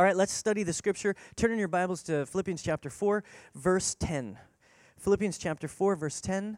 [0.00, 1.14] All right, let's study the scripture.
[1.36, 3.22] Turn in your Bibles to Philippians chapter 4,
[3.54, 4.38] verse 10.
[4.96, 6.56] Philippians chapter 4, verse 10.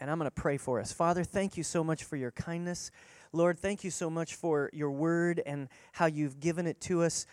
[0.00, 0.92] And I'm going to pray for us.
[0.92, 2.90] Father, thank you so much for your kindness.
[3.32, 7.24] Lord, thank you so much for your word and how you've given it to us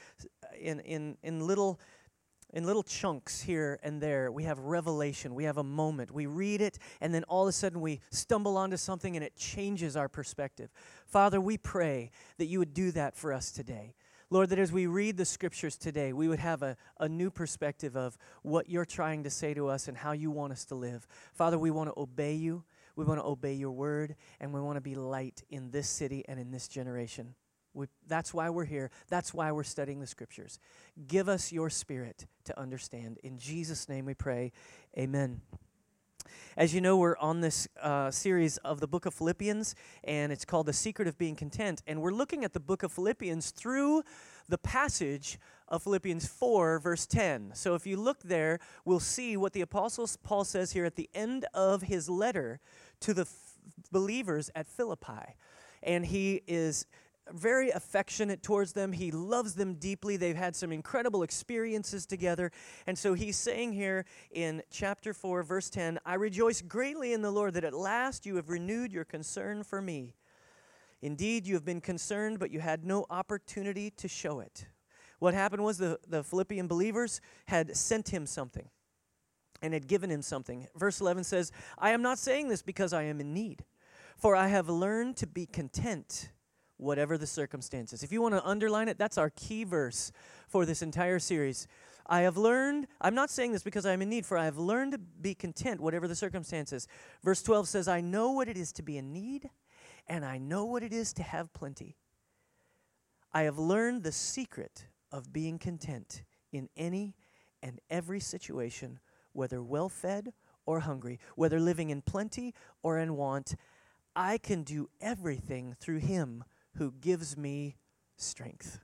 [0.55, 1.79] in, in, in little
[2.53, 4.31] in little chunks here and there.
[4.31, 5.33] We have revelation.
[5.33, 6.11] We have a moment.
[6.11, 9.35] We read it, and then all of a sudden we stumble onto something and it
[9.35, 10.69] changes our perspective.
[11.07, 13.95] Father, we pray that you would do that for us today.
[14.29, 17.95] Lord, that as we read the scriptures today, we would have a, a new perspective
[17.95, 21.07] of what you're trying to say to us and how you want us to live.
[21.33, 22.63] Father, we want to obey you.
[22.95, 26.23] We want to obey your word, and we want to be light in this city
[26.27, 27.35] and in this generation.
[27.73, 28.89] We, that's why we're here.
[29.09, 30.59] That's why we're studying the scriptures.
[31.07, 33.19] Give us your spirit to understand.
[33.21, 34.53] In Jesus' name we pray.
[34.97, 35.41] Amen.
[36.57, 40.45] As you know, we're on this uh, series of the book of Philippians, and it's
[40.45, 41.81] called The Secret of Being Content.
[41.85, 44.03] And we're looking at the book of Philippians through
[44.47, 47.51] the passage of Philippians 4, verse 10.
[47.55, 51.09] So if you look there, we'll see what the Apostle Paul says here at the
[51.13, 52.59] end of his letter
[53.01, 53.57] to the f-
[53.91, 55.35] believers at Philippi.
[55.81, 56.85] And he is
[57.31, 58.91] very affectionate towards them.
[58.91, 60.17] He loves them deeply.
[60.17, 62.51] They've had some incredible experiences together.
[62.87, 67.31] And so he's saying here in chapter 4, verse 10 I rejoice greatly in the
[67.31, 70.15] Lord that at last you have renewed your concern for me.
[71.01, 74.67] Indeed, you have been concerned, but you had no opportunity to show it.
[75.19, 78.69] What happened was the, the Philippian believers had sent him something
[79.61, 80.67] and had given him something.
[80.75, 83.65] Verse 11 says, I am not saying this because I am in need,
[84.17, 86.29] for I have learned to be content
[86.77, 88.03] whatever the circumstances.
[88.03, 90.11] If you want to underline it, that's our key verse
[90.47, 91.67] for this entire series.
[92.07, 94.91] I have learned, I'm not saying this because I'm in need, for I have learned
[94.91, 96.87] to be content, whatever the circumstances.
[97.23, 99.49] Verse 12 says, I know what it is to be in need,
[100.07, 101.95] and I know what it is to have plenty.
[103.33, 107.15] I have learned the secret of being content in any
[107.63, 108.99] and every situation,
[109.33, 110.31] whether well fed
[110.65, 112.53] or hungry, whether living in plenty
[112.83, 113.55] or in want.
[114.15, 116.43] I can do everything through Him
[116.77, 117.77] who gives me
[118.17, 118.79] strength.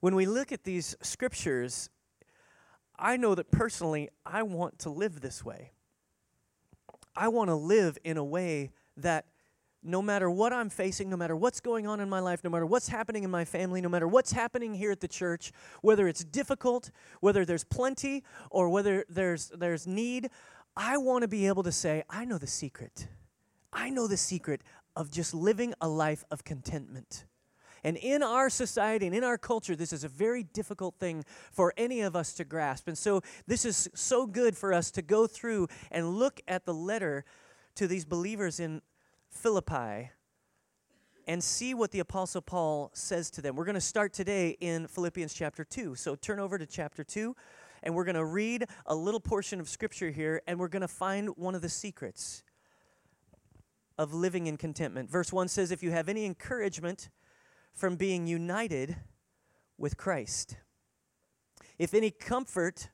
[0.00, 1.90] When we look at these scriptures,
[2.98, 5.72] I know that personally I want to live this way.
[7.14, 9.26] I want to live in a way that
[9.82, 12.66] no matter what I'm facing, no matter what's going on in my life, no matter
[12.66, 16.24] what's happening in my family, no matter what's happening here at the church, whether it's
[16.24, 16.90] difficult,
[17.20, 20.28] whether there's plenty, or whether there's, there's need,
[20.76, 23.06] I want to be able to say, I know the secret.
[23.72, 24.62] I know the secret
[24.96, 27.26] of just living a life of contentment.
[27.84, 31.72] And in our society and in our culture, this is a very difficult thing for
[31.76, 32.88] any of us to grasp.
[32.88, 36.74] And so, this is so good for us to go through and look at the
[36.74, 37.24] letter
[37.76, 38.82] to these believers in
[39.28, 40.10] Philippi
[41.28, 43.54] and see what the Apostle Paul says to them.
[43.54, 45.94] We're going to start today in Philippians chapter 2.
[45.94, 47.36] So, turn over to chapter 2,
[47.84, 50.88] and we're going to read a little portion of Scripture here, and we're going to
[50.88, 52.42] find one of the secrets
[53.98, 55.10] of living in contentment.
[55.10, 57.08] Verse 1 says, If you have any encouragement
[57.72, 58.96] from being united
[59.78, 60.56] with Christ,
[61.78, 62.90] if any comfort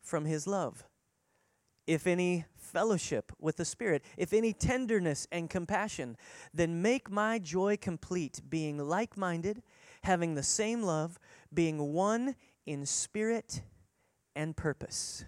[0.00, 0.84] from his love,
[1.86, 6.16] if any fellowship with the Spirit, if any tenderness and compassion,
[6.54, 9.62] then make my joy complete, being like minded,
[10.02, 11.18] having the same love,
[11.52, 12.36] being one
[12.66, 13.62] in spirit
[14.36, 15.24] and purpose.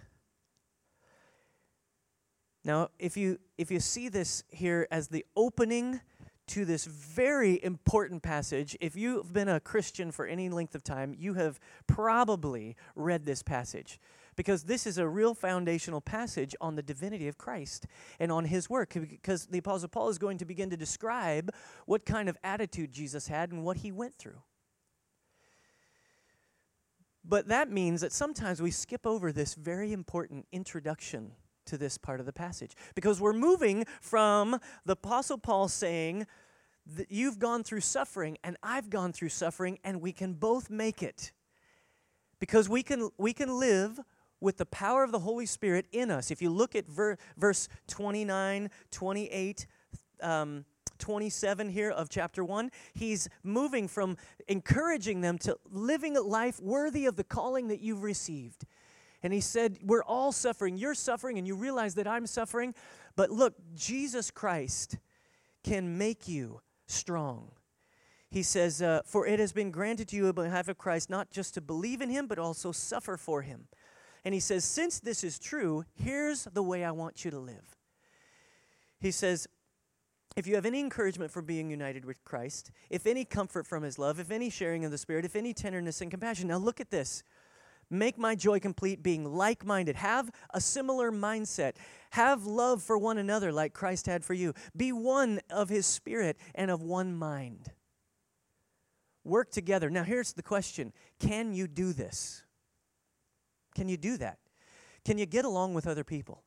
[2.65, 6.01] Now, if you if you see this here as the opening
[6.47, 11.15] to this very important passage, if you've been a Christian for any length of time,
[11.17, 13.99] you have probably read this passage
[14.35, 17.85] because this is a real foundational passage on the divinity of Christ
[18.19, 21.51] and on his work because the apostle Paul is going to begin to describe
[21.85, 24.41] what kind of attitude Jesus had and what he went through.
[27.25, 31.33] But that means that sometimes we skip over this very important introduction
[31.65, 36.25] to this part of the passage because we're moving from the Apostle Paul saying
[36.85, 41.01] that you've gone through suffering and I've gone through suffering and we can both make
[41.01, 41.31] it.
[42.39, 43.99] Because we can, we can live
[44.41, 46.29] with the power of the Holy Spirit in us.
[46.29, 49.67] If you look at ver, verse 29, 28,
[50.21, 50.65] um,
[50.99, 54.17] 27 here of chapter 1, he's moving from
[54.47, 58.65] encouraging them to living a life worthy of the calling that you've received.
[59.23, 60.77] And he said, We're all suffering.
[60.77, 62.75] You're suffering, and you realize that I'm suffering.
[63.15, 64.97] But look, Jesus Christ
[65.63, 67.51] can make you strong.
[68.29, 71.31] He says, uh, For it has been granted to you on behalf of Christ not
[71.31, 73.67] just to believe in him, but also suffer for him.
[74.25, 77.77] And he says, Since this is true, here's the way I want you to live.
[78.99, 79.47] He says,
[80.35, 83.99] if you have any encouragement for being united with Christ, if any comfort from his
[83.99, 86.47] love, if any sharing of the Spirit, if any tenderness and compassion.
[86.47, 87.23] Now look at this.
[87.93, 89.95] Make my joy complete being like minded.
[89.95, 91.73] Have a similar mindset.
[92.11, 94.53] Have love for one another like Christ had for you.
[94.75, 97.71] Be one of his spirit and of one mind.
[99.23, 99.91] Work together.
[99.91, 102.43] Now, here's the question Can you do this?
[103.75, 104.39] Can you do that?
[105.05, 106.43] Can you get along with other people?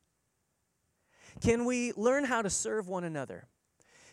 [1.39, 3.47] Can we learn how to serve one another?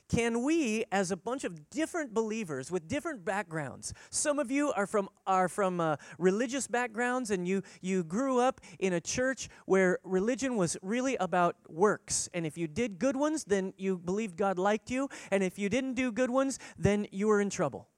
[0.08, 4.86] Can we, as a bunch of different believers with different backgrounds, some of you are
[4.86, 9.98] from are from uh, religious backgrounds, and you you grew up in a church where
[10.04, 14.58] religion was really about works, and if you did good ones, then you believed God
[14.58, 17.88] liked you, and if you didn't do good ones, then you were in trouble.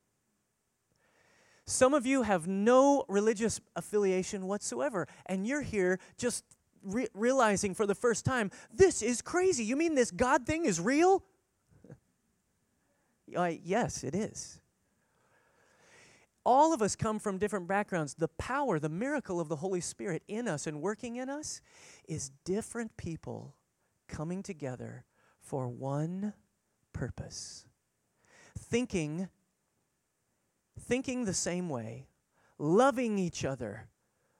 [1.64, 6.44] Some of you have no religious affiliation whatsoever, and you're here just
[6.84, 9.64] re- realizing for the first time, this is crazy.
[9.64, 11.24] You mean this God thing is real?
[13.26, 14.60] Yes, it is.
[16.44, 18.14] All of us come from different backgrounds.
[18.14, 21.60] The power, the miracle of the Holy Spirit in us and working in us
[22.08, 23.56] is different people
[24.06, 25.04] coming together
[25.40, 26.32] for one
[26.92, 27.66] purpose.
[28.56, 29.28] Thinking
[30.78, 32.06] thinking the same way,
[32.58, 33.88] loving each other,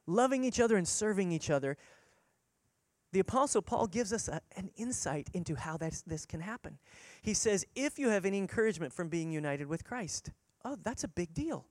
[0.06, 1.76] loving each other and serving each other.
[3.16, 6.76] The Apostle Paul gives us a, an insight into how this can happen.
[7.22, 10.32] He says, if you have any encouragement from being united with Christ,
[10.66, 11.64] oh, that's a big deal.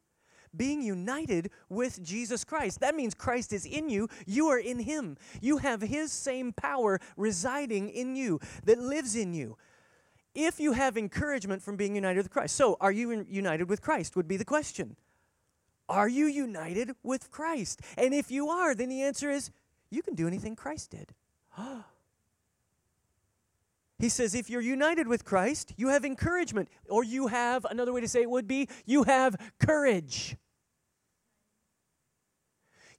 [0.58, 2.80] Being united with Jesus Christ.
[2.80, 5.18] That means Christ is in you, you are in Him.
[5.40, 9.56] You have His same power residing in you that lives in you
[10.34, 12.56] if you have encouragement from being united with Christ.
[12.56, 14.16] So, are you united with Christ?
[14.16, 14.96] Would be the question.
[15.88, 17.82] Are you united with Christ?
[18.00, 19.52] And if you are, then the answer is
[19.92, 21.14] you can do anything Christ did.
[24.00, 28.02] he says, if you're united with Christ, you have encouragement, or you have, another way
[28.02, 30.36] to say it would be, you have courage.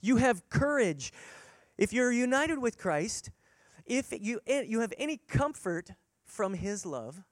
[0.01, 1.11] You have courage.
[1.77, 3.31] If you're united with Christ,
[3.85, 5.91] if you, eh, you have any comfort
[6.25, 7.23] from His love,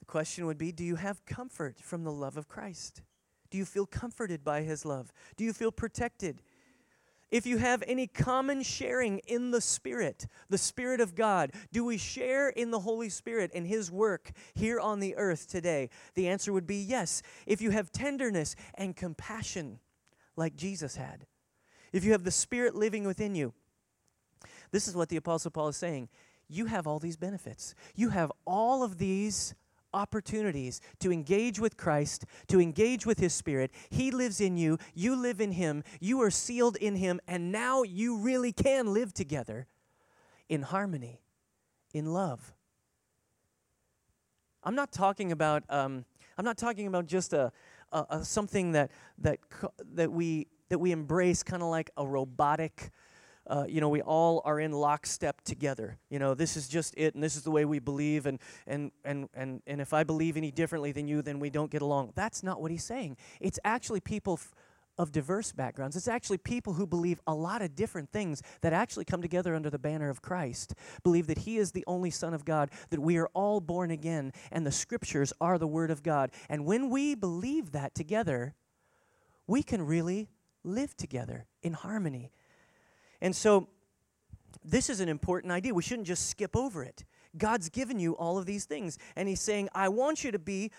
[0.00, 3.02] the question would be Do you have comfort from the love of Christ?
[3.50, 5.12] Do you feel comforted by His love?
[5.36, 6.42] Do you feel protected?
[7.30, 11.98] If you have any common sharing in the Spirit, the Spirit of God, do we
[11.98, 15.90] share in the Holy Spirit and His work here on the earth today?
[16.14, 17.22] The answer would be yes.
[17.46, 19.80] If you have tenderness and compassion
[20.36, 21.26] like Jesus had,
[21.92, 23.52] if you have the Spirit living within you,
[24.70, 26.08] this is what the Apostle Paul is saying
[26.48, 27.74] you have all these benefits.
[27.94, 29.54] You have all of these
[29.96, 33.70] opportunities to engage with Christ, to engage with His Spirit.
[33.88, 37.82] He lives in you, you live in Him, you are sealed in Him, and now
[37.82, 39.66] you really can live together
[40.48, 41.22] in harmony,
[41.94, 42.52] in love.
[44.62, 45.62] I'm not talking about.
[45.70, 46.04] Um,
[46.38, 47.50] I'm not talking about just a,
[47.92, 49.38] a, a something that that
[49.94, 52.90] that we that we embrace, kind of like a robotic
[53.48, 55.98] uh, you know, we all are in lockstep together.
[56.10, 58.90] You know, this is just it, and this is the way we believe, and and
[59.04, 62.12] and and and if I believe any differently than you, then we don't get along.
[62.14, 63.16] That's not what he's saying.
[63.40, 64.34] It's actually people.
[64.34, 64.52] F-
[64.98, 65.94] of diverse backgrounds.
[65.94, 69.68] It's actually people who believe a lot of different things that actually come together under
[69.68, 70.72] the banner of Christ.
[71.02, 74.32] Believe that He is the only Son of God, that we are all born again,
[74.50, 76.30] and the Scriptures are the Word of God.
[76.48, 78.54] And when we believe that together,
[79.46, 80.30] we can really
[80.64, 82.32] live together in harmony
[83.20, 83.68] and so,
[84.64, 85.72] this is an important idea.
[85.74, 87.04] We shouldn't just skip over it.
[87.36, 90.72] God's given you all of these things, and He's saying, I want you to be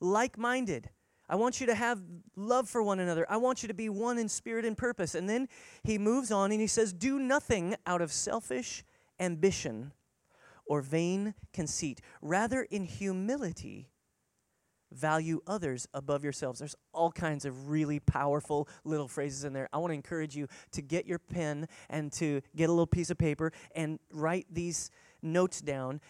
[0.00, 0.90] like minded.
[1.28, 2.02] I want you to have
[2.36, 3.26] love for one another.
[3.28, 5.14] I want you to be one in spirit and purpose.
[5.14, 5.48] And then
[5.82, 8.84] he moves on and he says, Do nothing out of selfish
[9.18, 9.92] ambition
[10.66, 12.00] or vain conceit.
[12.20, 13.88] Rather, in humility,
[14.94, 16.58] value others above yourselves.
[16.58, 19.68] There's all kinds of really powerful little phrases in there.
[19.72, 23.10] I want to encourage you to get your pen and to get a little piece
[23.10, 24.90] of paper and write these
[25.22, 26.00] notes down.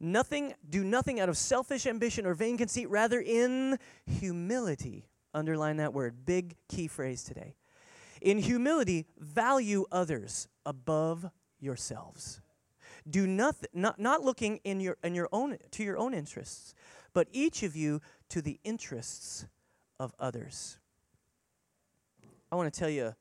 [0.00, 5.06] Nothing, do nothing out of selfish ambition or vain conceit, rather in humility.
[5.34, 6.24] Underline that word.
[6.24, 7.54] Big key phrase today.
[8.20, 12.40] In humility, value others above yourselves.
[13.08, 16.74] Do nothing, not, not looking in your, in your own, to your own interests,
[17.12, 19.46] but each of you to the interests
[19.98, 20.78] of others.
[22.50, 23.14] I want to tell you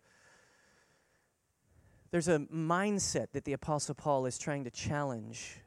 [2.11, 5.57] there's a mindset that the Apostle Paul is trying to challenge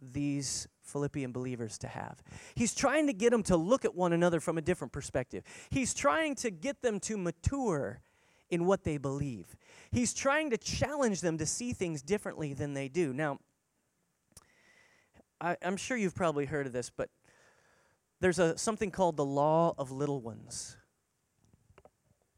[0.00, 2.22] these Philippian believers to have.
[2.54, 5.44] He's trying to get them to look at one another from a different perspective.
[5.70, 8.00] He's trying to get them to mature
[8.50, 9.56] in what they believe.
[9.90, 13.12] He's trying to challenge them to see things differently than they do.
[13.12, 13.38] Now,
[15.40, 17.10] I, I'm sure you've probably heard of this, but
[18.20, 20.76] there's a something called the law of little ones.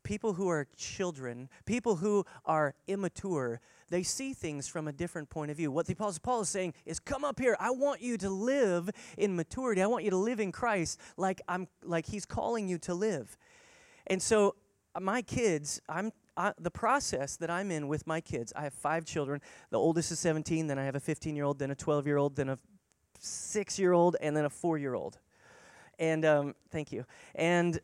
[0.03, 3.61] People who are children, people who are immature,
[3.91, 5.71] they see things from a different point of view.
[5.71, 7.57] What the Apostle Paul is saying is, "Come up here.
[7.61, 9.83] I want you to live in maturity.
[9.83, 13.37] I want you to live in Christ like I'm, like He's calling you to live."
[14.07, 14.57] And so,
[14.95, 18.53] uh, my kids, I'm I, the process that I'm in with my kids.
[18.57, 19.41] I have five children.
[19.71, 20.67] The oldest is 17.
[20.67, 22.59] Then I have a 15 year old, then a 12 year old, then a
[23.19, 25.19] six year old, and then a four year old.
[26.00, 27.04] And um, thank you.
[27.37, 27.78] And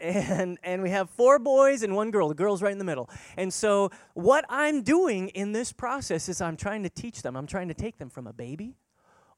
[0.00, 2.28] and and we have four boys and one girl.
[2.28, 3.08] The girl's right in the middle.
[3.36, 7.36] And so what I'm doing in this process is I'm trying to teach them.
[7.36, 8.76] I'm trying to take them from a baby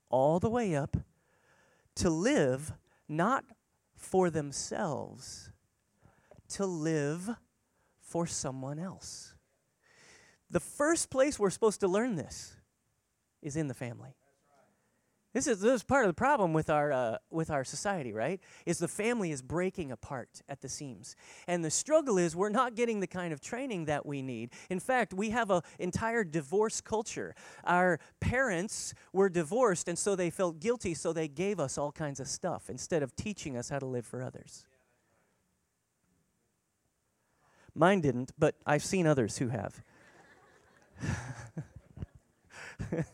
[0.09, 0.97] all the way up
[1.97, 2.73] to live
[3.09, 3.45] not
[3.95, 5.51] for themselves,
[6.49, 7.29] to live
[8.01, 9.35] for someone else.
[10.51, 12.57] The first place we're supposed to learn this
[13.43, 14.17] is in the family.
[15.35, 18.41] This is, this is part of the problem with our, uh, with our society, right?
[18.67, 21.17] Is the family is breaking apart at the seams.
[21.49, 24.53] And the struggle is we're not getting the kind of training that we need.
[24.71, 27.35] In fact, we have an entire divorce culture.
[27.65, 32.21] Our parents were divorced, and so they felt guilty, so they gave us all kinds
[32.21, 34.65] of stuff instead of teaching us how to live for others.
[37.75, 39.83] Mine didn't, but I've seen others who have.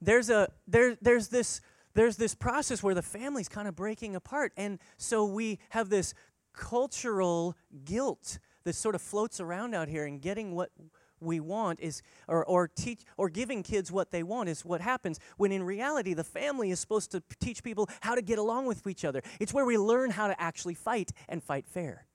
[0.00, 1.60] there's a there there's this
[1.94, 4.52] there's this process where the family's kind of breaking apart.
[4.56, 6.14] And so we have this
[6.52, 10.70] cultural guilt that sort of floats around out here and getting what
[11.20, 15.18] we want is or, or teach or giving kids what they want is what happens
[15.36, 18.86] when in reality the family is supposed to teach people how to get along with
[18.86, 19.22] each other.
[19.40, 22.06] It's where we learn how to actually fight and fight fair.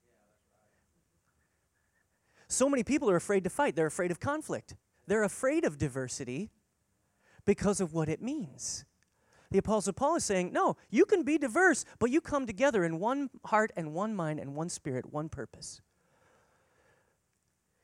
[2.48, 3.76] So many people are afraid to fight.
[3.76, 4.76] They're afraid of conflict.
[5.08, 6.52] They're afraid of diversity
[7.46, 8.86] because of what it means.
[9.52, 13.00] The Apostle Paul is saying, no, you can be diverse, but you come together in
[13.00, 15.80] one heart and one mind and one spirit, one purpose.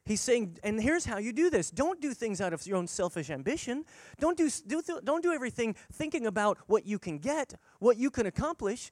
[0.03, 1.69] He's saying, and here's how you do this.
[1.69, 3.85] Don't do things out of your own selfish ambition.
[4.19, 8.25] Don't do, do, don't do everything thinking about what you can get, what you can
[8.25, 8.89] accomplish.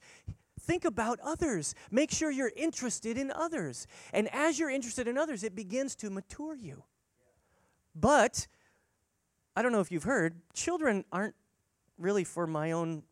[0.60, 1.74] Think about others.
[1.90, 3.88] Make sure you're interested in others.
[4.12, 6.84] And as you're interested in others, it begins to mature you.
[7.96, 8.46] But
[9.58, 11.34] I don't know if you've heard, children aren't
[11.98, 13.02] really for my own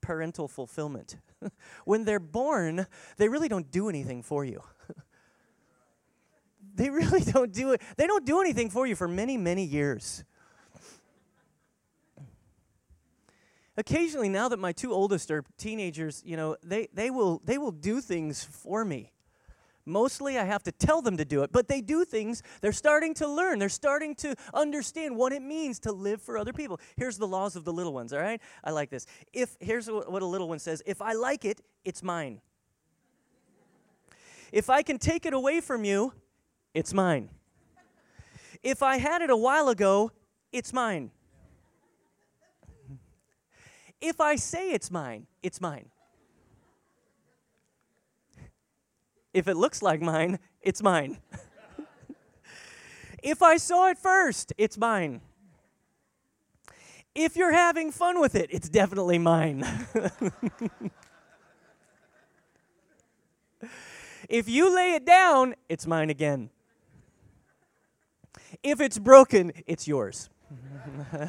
[0.00, 1.16] parental fulfillment.
[1.84, 4.62] when they're born, they really don't do anything for you.
[6.76, 7.82] they really don't do it.
[7.96, 10.22] They don't do anything for you for many, many years.
[13.76, 17.72] Occasionally, now that my two oldest are teenagers, you know, they, they, will, they will
[17.72, 19.10] do things for me.
[19.90, 22.42] Mostly I have to tell them to do it, but they do things.
[22.60, 23.58] They're starting to learn.
[23.58, 26.80] They're starting to understand what it means to live for other people.
[26.96, 28.40] Here's the laws of the little ones, all right?
[28.62, 29.06] I like this.
[29.32, 32.40] If here's what a little one says, if I like it, it's mine.
[34.52, 36.12] If I can take it away from you,
[36.72, 37.28] it's mine.
[38.62, 40.12] If I had it a while ago,
[40.52, 41.10] it's mine.
[44.00, 45.90] If I say it's mine, it's mine.
[49.32, 51.18] If it looks like mine, it's mine.
[53.22, 55.20] if I saw it first, it's mine.
[57.14, 59.64] If you're having fun with it, it's definitely mine.
[64.28, 66.50] if you lay it down, it's mine again.
[68.62, 70.28] If it's broken, it's yours.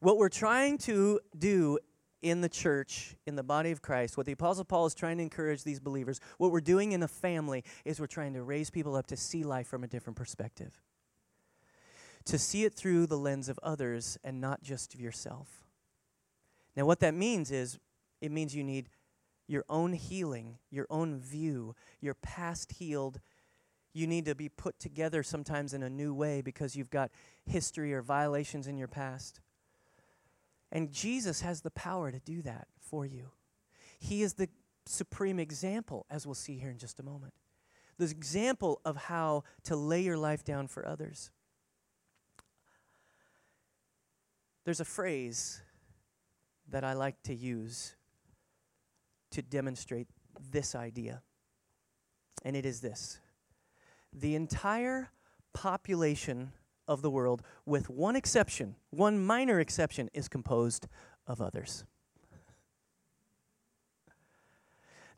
[0.00, 1.78] what we're trying to do
[2.22, 5.22] in the church, in the body of Christ, what the Apostle Paul is trying to
[5.22, 8.96] encourage these believers, what we're doing in a family is we're trying to raise people
[8.96, 10.82] up to see life from a different perspective,
[12.24, 15.64] to see it through the lens of others and not just of yourself.
[16.76, 17.78] Now, what that means is
[18.20, 18.88] it means you need
[19.46, 23.20] your own healing, your own view, your past healed.
[23.94, 27.10] You need to be put together sometimes in a new way because you've got
[27.46, 29.40] history or violations in your past.
[30.70, 33.30] And Jesus has the power to do that for you.
[33.98, 34.48] He is the
[34.86, 37.34] supreme example, as we'll see here in just a moment.
[37.98, 41.30] The example of how to lay your life down for others.
[44.64, 45.62] There's a phrase
[46.68, 47.96] that I like to use
[49.30, 50.08] to demonstrate
[50.52, 51.22] this idea,
[52.44, 53.20] and it is this
[54.12, 55.10] the entire
[55.52, 56.52] population
[56.88, 60.88] of the world, with one exception, one minor exception, is composed
[61.26, 61.84] of others.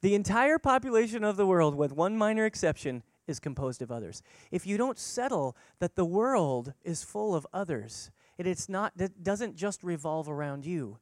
[0.03, 4.23] The entire population of the world, with one minor exception, is composed of others.
[4.51, 9.23] If you don't settle that the world is full of others, it, it's not, it
[9.23, 10.99] doesn't just revolve around you,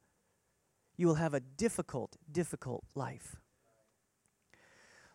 [0.97, 3.37] you will have a difficult, difficult life.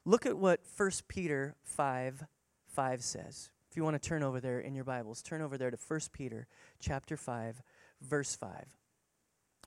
[0.07, 2.25] Look at what 1 Peter 5
[2.67, 3.51] 5 says.
[3.75, 6.01] If you want to turn over there in your Bibles, turn over there to 1
[6.13, 6.47] Peter
[6.79, 7.61] chapter 5,
[8.03, 8.67] verse 5.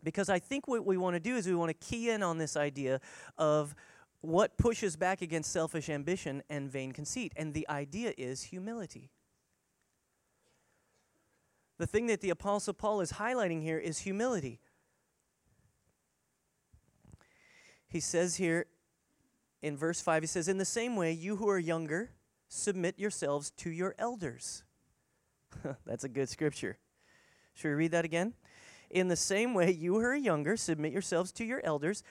[0.01, 2.37] Because I think what we want to do is we want to key in on
[2.37, 3.01] this idea
[3.37, 3.75] of
[4.21, 7.33] what pushes back against selfish ambition and vain conceit.
[7.35, 9.09] And the idea is humility.
[11.77, 14.61] The thing that the Apostle Paul is highlighting here is humility.
[17.89, 18.67] He says here
[19.61, 22.11] in verse 5, he says, In the same way, you who are younger,
[22.47, 24.63] submit yourselves to your elders.
[25.85, 26.77] That's a good scripture.
[27.53, 28.33] Should we read that again?
[28.89, 32.03] In the same way, you who are younger, submit yourselves to your elders.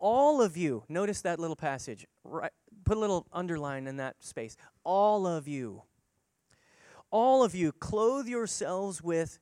[0.00, 2.06] All of you, notice that little passage.
[2.24, 2.50] Right,
[2.84, 4.56] put a little underline in that space.
[4.82, 5.82] All of you.
[7.10, 9.38] All of you, clothe yourselves with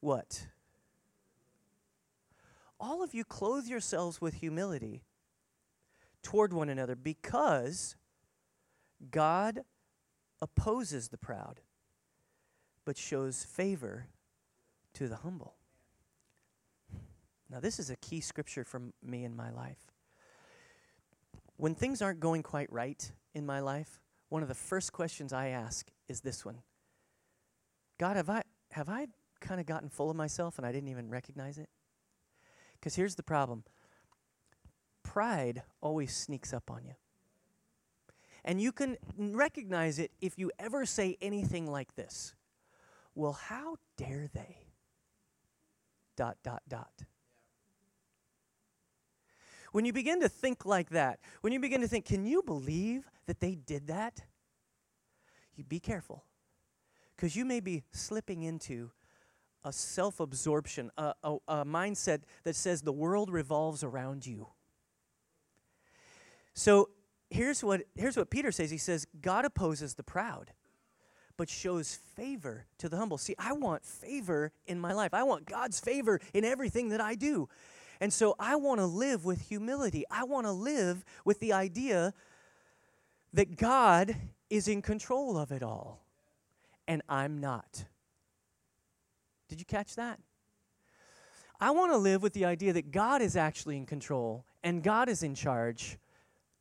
[0.00, 0.46] what?
[2.80, 5.04] All of you, clothe yourselves with humility
[6.22, 7.94] toward one another because
[9.10, 9.60] God
[10.42, 11.60] opposes the proud,
[12.84, 14.06] but shows favor
[14.94, 15.54] to the humble.
[17.50, 19.90] Now, this is a key scripture for me in my life.
[21.56, 25.48] When things aren't going quite right in my life, one of the first questions I
[25.48, 26.58] ask is this one
[27.98, 28.42] God, have I,
[28.72, 29.08] have I
[29.40, 31.68] kind of gotten full of myself and I didn't even recognize it?
[32.74, 33.64] Because here's the problem
[35.02, 36.94] pride always sneaks up on you.
[38.44, 42.34] And you can recognize it if you ever say anything like this
[43.14, 44.58] Well, how dare they?
[46.16, 47.04] Dot, dot, dot.
[49.72, 53.08] When you begin to think like that, when you begin to think, can you believe
[53.26, 54.20] that they did that?
[55.54, 56.24] You be careful.
[57.14, 58.90] Because you may be slipping into
[59.62, 64.48] a self absorption, a, a, a, mindset that says the world revolves around you.
[66.54, 66.88] So
[67.30, 70.52] here's what, here's what Peter says He says, God opposes the proud,
[71.36, 73.18] but shows favor to the humble.
[73.18, 77.14] See, I want favor in my life, I want God's favor in everything that I
[77.14, 77.48] do.
[78.02, 80.04] And so I want to live with humility.
[80.10, 82.14] I want to live with the idea
[83.34, 84.16] that God
[84.48, 86.02] is in control of it all,
[86.88, 87.84] and I'm not.
[89.48, 90.18] Did you catch that?
[91.60, 95.08] I want to live with the idea that God is actually in control and God
[95.08, 95.98] is in charge,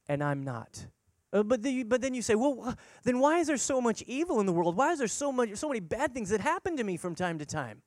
[0.09, 0.87] and I'm not.
[1.31, 4.39] Uh, but, the, but then you say, well, then why is there so much evil
[4.39, 4.75] in the world?
[4.75, 7.37] Why is there so much, so many bad things that happen to me from time
[7.37, 7.83] to time?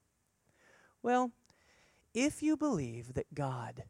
[1.02, 1.32] Well,
[2.14, 3.82] if you believe that God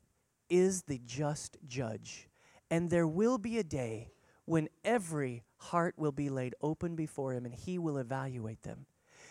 [0.49, 2.29] is the just judge,
[2.71, 4.12] and there will be a day
[4.47, 8.87] when every heart will be laid open before Him and He will evaluate them,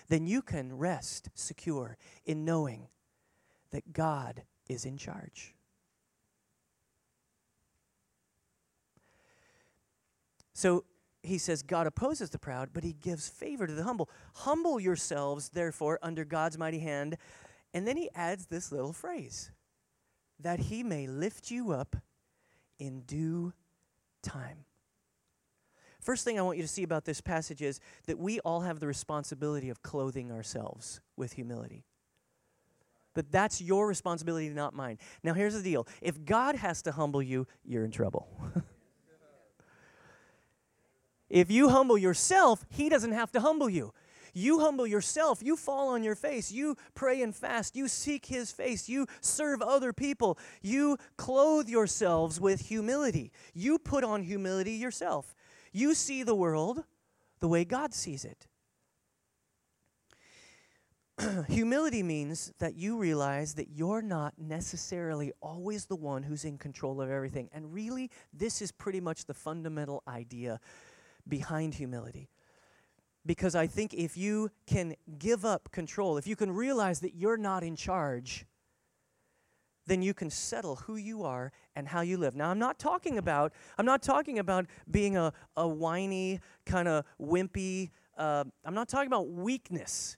[0.08, 2.88] then you can rest secure in knowing
[3.72, 5.56] that God is in charge.
[10.62, 10.86] So
[11.24, 14.10] he says, God opposes the proud, but he gives favor to the humble.
[14.36, 17.18] Humble yourselves, therefore, under God's mighty hand
[17.74, 19.52] and then he adds this little phrase
[20.40, 21.96] that he may lift you up
[22.80, 23.54] in due
[24.24, 24.66] time.
[26.00, 28.80] First thing I want you to see about this passage is that we all have
[28.80, 31.86] the responsibility of clothing ourselves with humility.
[33.14, 34.98] But that's your responsibility, not mine.
[35.22, 38.28] Now, here's the deal if God has to humble you, you're in trouble.
[41.32, 43.94] if you humble yourself, He doesn't have to humble you.
[44.34, 45.42] You humble yourself.
[45.42, 46.52] You fall on your face.
[46.52, 47.76] You pray and fast.
[47.76, 48.88] You seek His face.
[48.88, 50.38] You serve other people.
[50.62, 53.32] You clothe yourselves with humility.
[53.54, 55.34] You put on humility yourself.
[55.72, 56.84] You see the world
[57.40, 58.48] the way God sees it.
[61.50, 67.02] Humility means that you realize that you're not necessarily always the one who's in control
[67.02, 67.50] of everything.
[67.54, 70.60] And really, this is pretty much the fundamental idea
[71.28, 72.30] behind humility.
[73.26, 77.38] Because I think if you can give up control, if you can realize that you're
[77.38, 78.46] not in charge,
[79.86, 82.36] then you can settle who you are and how you live.
[82.36, 87.06] Now, I'm not talking about I'm not talking about being a, a whiny kind of
[87.20, 87.92] wimpy.
[88.18, 90.18] Uh, I'm not talking about weakness.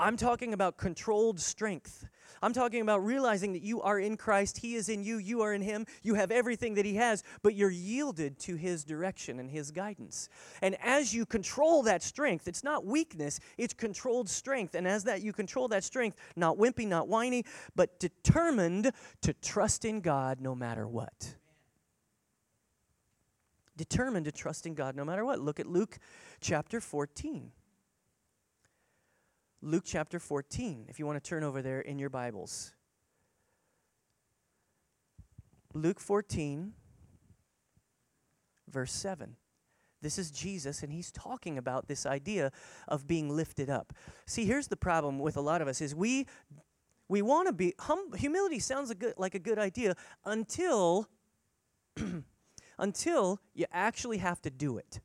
[0.00, 2.06] I'm talking about controlled strength.
[2.44, 5.54] I'm talking about realizing that you are in Christ, He is in you, you are
[5.54, 9.50] in Him, you have everything that He has, but you're yielded to His direction and
[9.50, 10.28] His guidance.
[10.60, 14.74] And as you control that strength, it's not weakness, it's controlled strength.
[14.74, 19.86] And as that you control that strength, not wimpy, not whiny, but determined to trust
[19.86, 21.36] in God no matter what.
[23.74, 25.40] Determined to trust in God no matter what.
[25.40, 25.98] Look at Luke
[26.42, 27.52] chapter 14.
[29.66, 32.74] Luke chapter 14, if you want to turn over there in your Bibles.
[35.72, 36.74] Luke 14,
[38.68, 39.36] verse 7.
[40.02, 42.52] This is Jesus, and he's talking about this idea
[42.88, 43.94] of being lifted up.
[44.26, 46.26] See, here's the problem with a lot of us: is we
[47.08, 49.96] we want to be hum, humility sounds a good, like a good idea
[50.26, 51.08] until
[52.78, 55.00] until you actually have to do it.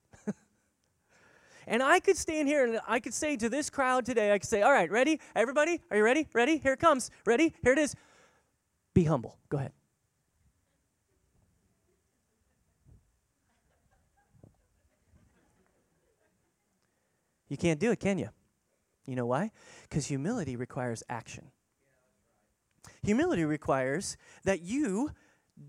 [1.70, 4.50] And I could stand here and I could say to this crowd today, I could
[4.50, 5.80] say, "All right, ready, everybody?
[5.92, 6.28] Are you ready?
[6.34, 6.58] Ready?
[6.58, 7.12] Here it comes.
[7.26, 7.54] Ready?
[7.64, 7.96] Here it is.
[8.94, 9.38] Be humble.
[9.48, 9.72] Go ahead."
[17.48, 18.30] You can't do it, can you?
[19.06, 19.52] You know why?
[19.84, 21.52] Because humility requires action.
[23.02, 25.12] Humility requires that you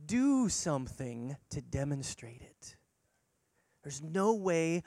[0.06, 2.76] do something to demonstrate it.
[3.82, 4.82] There's no way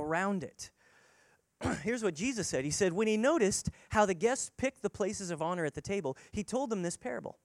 [0.00, 0.70] around it.
[1.82, 5.30] Here's what Jesus said He said, When he noticed how the guests picked the places
[5.30, 7.38] of honor at the table, he told them this parable.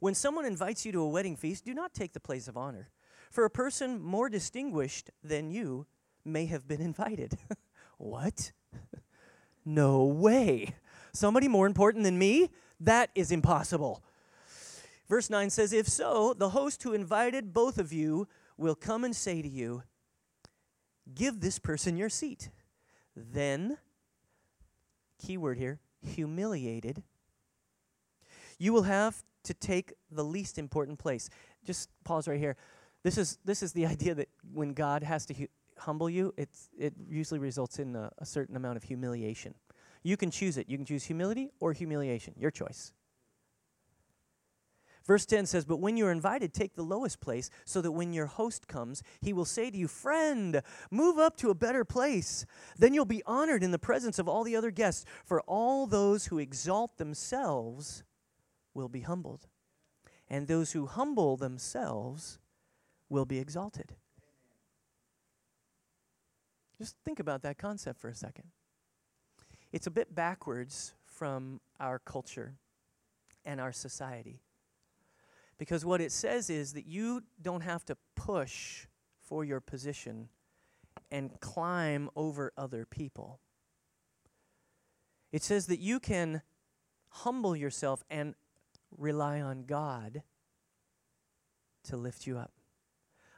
[0.00, 2.90] When someone invites you to a wedding feast, do not take the place of honor,
[3.30, 5.86] for a person more distinguished than you
[6.24, 7.36] may have been invited.
[7.98, 8.52] what?
[9.64, 10.76] no way.
[11.12, 12.50] Somebody more important than me?
[12.78, 14.04] That is impossible.
[15.08, 19.16] Verse 9 says, If so, the host who invited both of you will come and
[19.16, 19.82] say to you,
[21.14, 22.50] Give this person your seat.
[23.16, 23.78] Then,
[25.18, 27.02] keyword here, humiliated,
[28.58, 31.30] you will have to take the least important place.
[31.64, 32.56] Just pause right here.
[33.02, 35.46] This is, this is the idea that when God has to hu-
[35.78, 39.54] humble you, it's, it usually results in a, a certain amount of humiliation.
[40.02, 40.68] You can choose it.
[40.68, 42.92] You can choose humility or humiliation, your choice.
[45.08, 48.12] Verse 10 says, But when you are invited, take the lowest place, so that when
[48.12, 52.44] your host comes, he will say to you, Friend, move up to a better place.
[52.76, 56.26] Then you'll be honored in the presence of all the other guests, for all those
[56.26, 58.04] who exalt themselves
[58.74, 59.48] will be humbled,
[60.28, 62.38] and those who humble themselves
[63.08, 63.94] will be exalted.
[66.76, 68.48] Just think about that concept for a second.
[69.72, 72.56] It's a bit backwards from our culture
[73.46, 74.42] and our society.
[75.58, 78.86] Because what it says is that you don't have to push
[79.20, 80.28] for your position
[81.10, 83.40] and climb over other people.
[85.32, 86.42] It says that you can
[87.08, 88.34] humble yourself and
[88.96, 90.22] rely on God
[91.84, 92.52] to lift you up.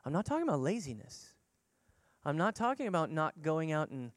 [0.05, 1.35] I'm not talking about laziness.
[2.25, 4.13] I'm not talking about not going out and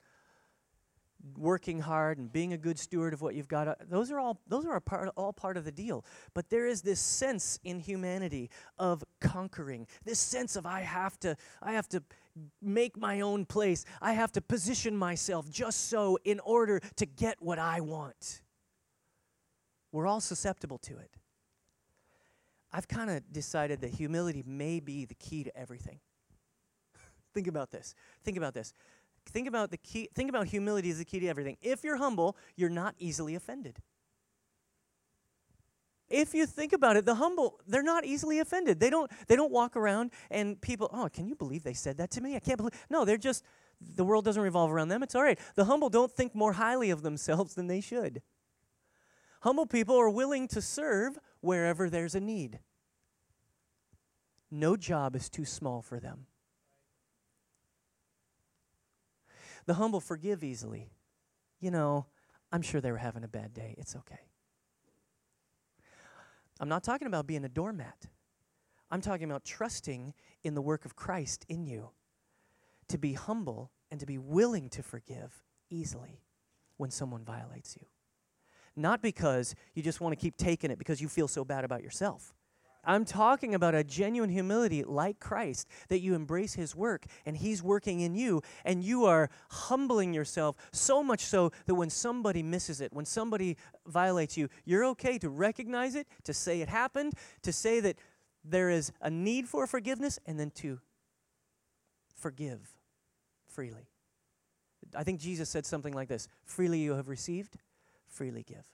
[1.37, 3.67] working hard and being a good steward of what you've got.
[3.67, 6.05] Uh, those are all those are part, all part of the deal.
[6.33, 9.87] But there is this sense in humanity of conquering.
[10.03, 12.03] This sense of I have to I have to
[12.61, 13.85] make my own place.
[14.01, 18.41] I have to position myself just so in order to get what I want.
[19.91, 21.11] We're all susceptible to it.
[22.71, 25.99] I've kind of decided that humility may be the key to everything.
[27.33, 27.93] think about this.
[28.23, 28.73] Think about this.
[29.25, 31.57] Think about the key think about humility as the key to everything.
[31.61, 33.79] If you're humble, you're not easily offended.
[36.09, 38.79] If you think about it, the humble, they're not easily offended.
[38.79, 42.11] They don't they don't walk around and people, "Oh, can you believe they said that
[42.11, 42.35] to me?
[42.35, 43.43] I can't believe." No, they're just
[43.81, 45.01] the world doesn't revolve around them.
[45.03, 45.39] It's all right.
[45.55, 48.21] The humble don't think more highly of themselves than they should.
[49.41, 52.59] Humble people are willing to serve wherever there's a need.
[54.51, 56.27] No job is too small for them.
[59.65, 60.91] The humble forgive easily.
[61.59, 62.07] You know,
[62.51, 63.75] I'm sure they were having a bad day.
[63.77, 64.19] It's okay.
[66.59, 68.07] I'm not talking about being a doormat.
[68.91, 71.89] I'm talking about trusting in the work of Christ in you
[72.89, 76.21] to be humble and to be willing to forgive easily
[76.77, 77.87] when someone violates you.
[78.75, 81.83] Not because you just want to keep taking it because you feel so bad about
[81.83, 82.33] yourself.
[82.83, 87.63] I'm talking about a genuine humility like Christ, that you embrace his work and he's
[87.63, 92.81] working in you, and you are humbling yourself so much so that when somebody misses
[92.81, 97.53] it, when somebody violates you, you're okay to recognize it, to say it happened, to
[97.53, 97.97] say that
[98.43, 100.79] there is a need for forgiveness, and then to
[102.17, 102.75] forgive
[103.47, 103.87] freely.
[104.95, 107.57] I think Jesus said something like this freely you have received,
[108.07, 108.65] freely give.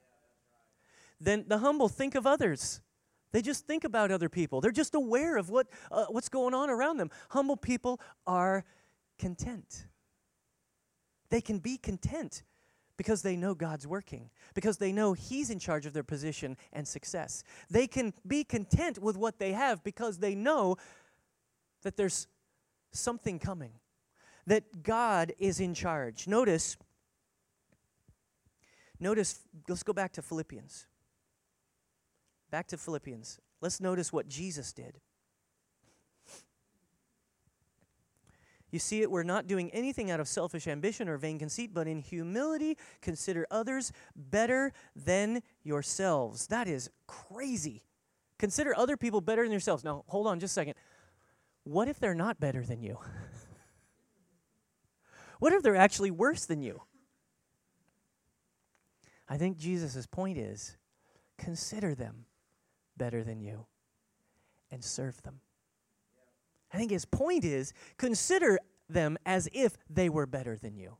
[1.21, 2.81] Then the humble think of others.
[3.31, 4.61] They just think about other people.
[4.61, 7.11] They're just aware of what, uh, what's going on around them.
[7.29, 8.65] Humble people are
[9.19, 9.85] content.
[11.29, 12.43] They can be content
[12.97, 16.87] because they know God's working, because they know He's in charge of their position and
[16.87, 17.43] success.
[17.69, 20.75] They can be content with what they have because they know
[21.83, 22.27] that there's
[22.91, 23.71] something coming,
[24.47, 26.27] that God is in charge.
[26.27, 26.75] Notice,
[28.99, 29.39] notice,
[29.69, 30.87] let's go back to Philippians.
[32.51, 33.39] Back to Philippians.
[33.61, 34.99] Let's notice what Jesus did.
[38.71, 41.87] You see it, we're not doing anything out of selfish ambition or vain conceit, but
[41.87, 46.47] in humility consider others better than yourselves.
[46.47, 47.83] That is crazy.
[48.37, 49.83] Consider other people better than yourselves.
[49.83, 50.75] Now, hold on just a second.
[51.63, 52.99] What if they're not better than you?
[55.39, 56.83] what if they're actually worse than you?
[59.27, 60.77] I think Jesus' point is
[61.37, 62.25] consider them
[62.99, 63.65] better than you
[64.71, 65.39] and serve them.
[66.71, 70.97] I think his point is consider them as if they were better than you.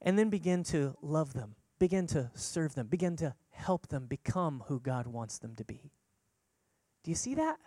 [0.00, 4.64] And then begin to love them, begin to serve them, begin to help them become
[4.66, 5.92] who God wants them to be.
[7.04, 7.58] Do you see that?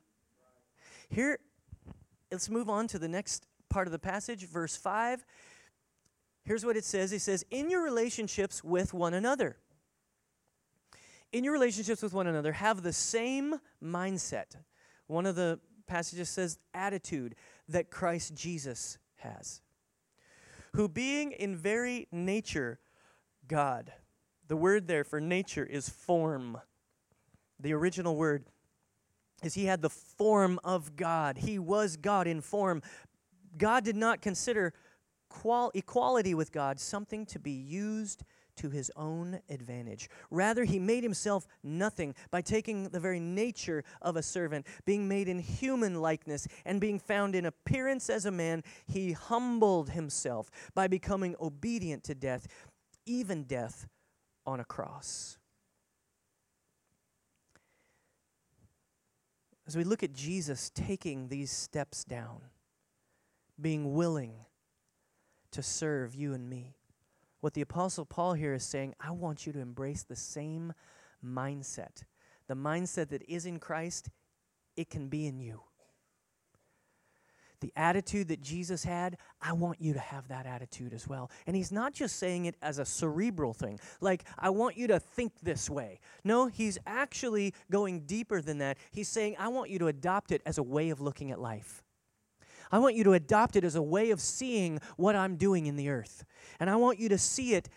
[1.08, 1.39] Here,
[2.31, 5.25] let's move on to the next part of the passage, verse 5.
[6.43, 9.58] Here's what it says It says, In your relationships with one another,
[11.31, 14.55] in your relationships with one another, have the same mindset.
[15.07, 17.35] One of the passages says attitude
[17.67, 19.61] that Christ Jesus has.
[20.73, 22.79] Who being in very nature
[23.47, 23.91] God.
[24.47, 26.59] The word there for nature is form.
[27.59, 28.45] The original word
[29.43, 31.38] is he had the form of God.
[31.38, 32.81] He was God in form.
[33.57, 34.73] God did not consider
[35.29, 38.23] qual- equality with God something to be used
[38.58, 40.10] to his own advantage.
[40.32, 45.28] Rather, he made himself nothing by taking the very nature of a servant, being made
[45.28, 50.88] in human likeness, and being found in appearance as a man, he humbled himself by
[50.88, 52.48] becoming obedient to death,
[53.06, 53.88] even death
[54.46, 55.38] on a cross.
[59.68, 62.41] As we look at Jesus taking these steps down,
[63.60, 64.34] being willing
[65.52, 66.76] to serve you and me,
[67.45, 70.73] what the Apostle Paul here is saying, I want you to embrace the same
[71.23, 72.01] mindset.
[72.47, 74.10] The mindset that is in Christ,
[74.75, 75.62] it can be in you.
[77.62, 81.29] The attitude that Jesus had, I want you to have that attitude as well.
[81.45, 84.99] And he's not just saying it as a cerebral thing, like, I want you to
[84.99, 85.99] think this way.
[86.23, 88.79] No, he's actually going deeper than that.
[88.89, 91.84] He's saying, I want you to adopt it as a way of looking at life.
[92.71, 95.75] I want you to adopt it as a way of seeing what I'm doing in
[95.75, 96.23] the earth.
[96.60, 97.69] And I want you to see it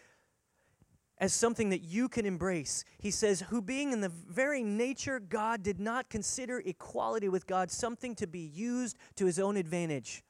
[1.19, 2.85] as something that you can embrace.
[2.99, 7.71] He says, Who being in the very nature God did not consider equality with God
[7.71, 10.23] something to be used to his own advantage.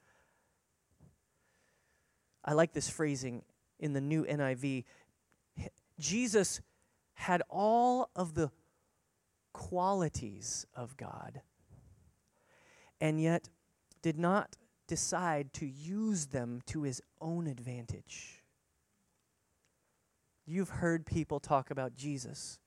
[2.44, 3.42] I like this phrasing
[3.78, 4.84] in the new NIV.
[5.98, 6.60] Jesus
[7.14, 8.50] had all of the
[9.52, 11.42] qualities of God,
[13.00, 13.48] and yet
[14.02, 14.56] did not
[14.86, 18.42] decide to use them to his own advantage.
[20.46, 22.58] You've heard people talk about Jesus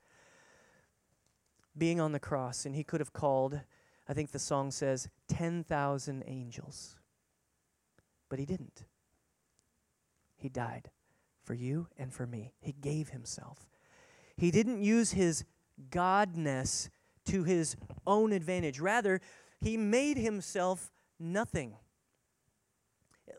[1.77, 3.61] being on the cross, and he could have called,
[4.07, 6.97] I think the song says, 10,000 angels.
[8.29, 8.85] But he didn't.
[10.35, 10.91] He died
[11.43, 12.53] for you and for me.
[12.59, 13.67] He gave himself.
[14.37, 15.43] He didn't use his
[15.89, 16.89] godness
[17.25, 18.79] to his own advantage.
[18.79, 19.21] Rather,
[19.59, 21.75] he made himself nothing.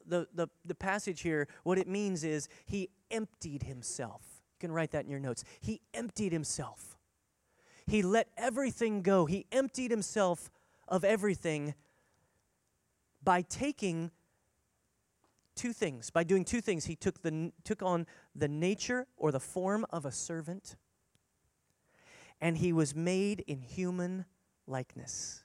[0.06, 4.22] The, the, the passage here, what it means is he emptied himself.
[4.54, 5.44] You can write that in your notes.
[5.60, 6.96] He emptied himself.
[7.86, 9.26] He let everything go.
[9.26, 10.50] He emptied himself
[10.88, 11.74] of everything
[13.22, 14.10] by taking
[15.54, 16.10] two things.
[16.10, 20.04] By doing two things, he took, the, took on the nature or the form of
[20.04, 20.76] a servant,
[22.40, 24.24] and he was made in human
[24.66, 25.42] likeness.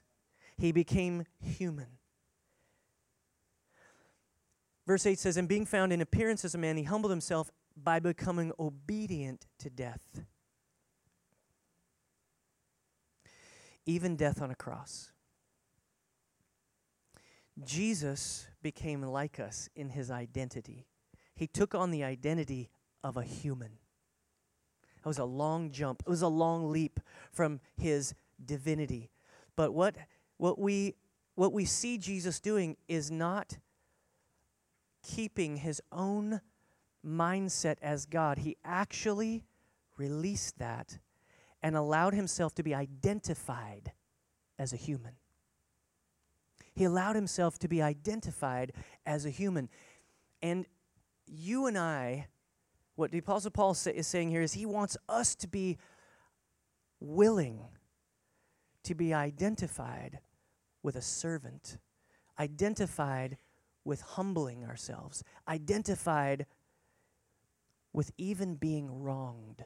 [0.58, 1.97] He became human.
[4.88, 8.00] Verse 8 says, And being found in appearance as a man, he humbled himself by
[8.00, 10.24] becoming obedient to death,
[13.86, 15.12] even death on a cross.
[17.64, 20.86] Jesus became like us in his identity.
[21.36, 22.70] He took on the identity
[23.04, 23.80] of a human.
[25.00, 27.00] It was a long jump, it was a long leap
[27.32, 29.10] from his divinity.
[29.56, 29.96] But what,
[30.38, 30.96] what, we,
[31.36, 33.58] what we see Jesus doing is not
[35.08, 36.42] keeping his own
[37.06, 38.40] mindset as God.
[38.40, 39.46] He actually
[39.98, 41.00] released that
[41.64, 43.94] and allowed himself to be identified
[44.60, 45.14] as a human.
[46.76, 48.74] He allowed himself to be identified
[49.06, 49.70] as a human.
[50.44, 50.66] And
[51.26, 52.28] you and I,
[52.96, 55.78] what the Apostle Paul is saying here is he wants us to be
[57.00, 57.62] willing
[58.84, 60.20] to be identified
[60.84, 61.78] with a servant,
[62.40, 63.38] identified
[63.88, 66.46] with humbling ourselves, identified
[67.94, 69.64] with even being wronged.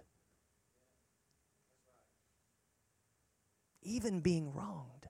[3.81, 5.07] Even being wronged.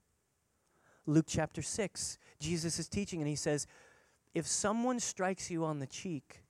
[1.06, 3.68] Luke chapter 6, Jesus is teaching and he says,
[4.34, 6.44] If someone strikes you on the cheek,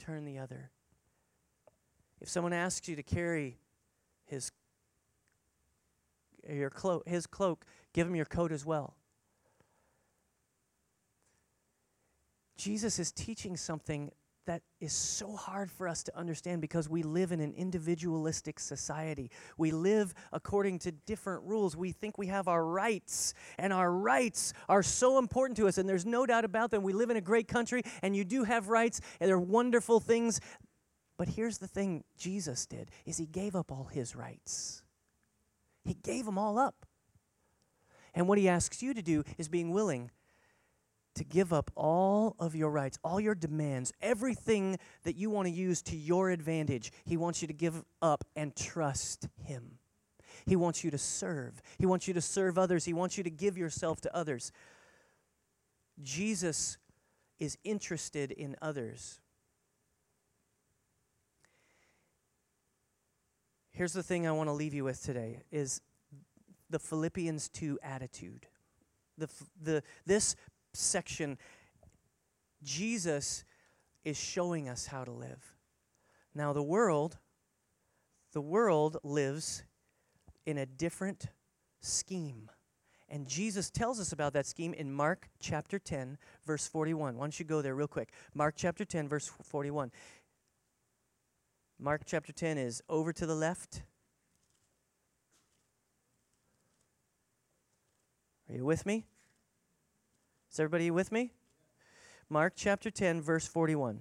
[0.00, 0.72] turn the other.
[2.20, 3.58] If someone asks you to carry
[4.24, 4.50] his
[6.48, 8.96] your cloak, his cloak, give him your coat as well.
[12.62, 14.12] Jesus is teaching something
[14.46, 19.32] that is so hard for us to understand because we live in an individualistic society.
[19.58, 21.76] We live according to different rules.
[21.76, 25.88] We think we have our rights, and our rights are so important to us, and
[25.88, 26.84] there's no doubt about them.
[26.84, 30.40] We live in a great country, and you do have rights, and they're wonderful things.
[31.18, 34.84] But here's the thing Jesus did is he gave up all his rights.
[35.84, 36.86] He gave them all up.
[38.14, 40.12] And what he asks you to do is being willing
[41.14, 45.52] to give up all of your rights, all your demands, everything that you want to
[45.52, 46.90] use to your advantage.
[47.04, 49.78] He wants you to give up and trust Him.
[50.46, 51.60] He wants you to serve.
[51.78, 52.84] He wants you to serve others.
[52.84, 54.52] He wants you to give yourself to others.
[56.02, 56.78] Jesus
[57.38, 59.20] is interested in others.
[63.70, 65.80] Here's the thing I want to leave you with today is
[66.70, 68.46] the Philippians 2 attitude.
[69.18, 69.28] The,
[69.60, 70.36] the, this
[70.72, 71.38] section,
[72.62, 73.44] Jesus
[74.04, 75.54] is showing us how to live.
[76.34, 77.18] Now, the world,
[78.32, 79.64] the world lives
[80.46, 81.26] in a different
[81.80, 82.50] scheme.
[83.08, 87.16] And Jesus tells us about that scheme in Mark chapter 10, verse 41.
[87.16, 88.10] Why don't you go there real quick?
[88.34, 89.92] Mark chapter 10, verse 41.
[91.78, 93.82] Mark chapter 10 is over to the left.
[98.48, 99.04] Are you with me?
[100.52, 101.32] Is everybody with me?
[102.28, 104.00] Mark chapter 10, verse 41.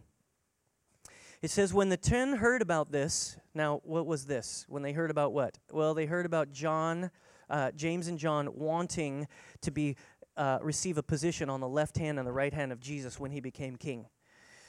[1.41, 4.65] It says, When the ten heard about this, now what was this?
[4.67, 5.57] When they heard about what?
[5.71, 7.09] Well, they heard about John,
[7.49, 9.29] uh, James and John wanting
[9.61, 9.95] to be
[10.35, 13.31] uh, receive a position on the left hand and the right hand of Jesus when
[13.31, 14.07] he became king.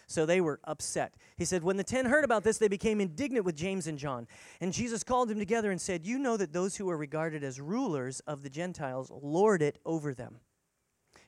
[0.07, 1.16] So they were upset.
[1.37, 4.29] He said, When the ten heard about this, they became indignant with James and John.
[4.61, 7.61] And Jesus called them together and said, You know that those who are regarded as
[7.61, 10.38] rulers of the Gentiles lord it over them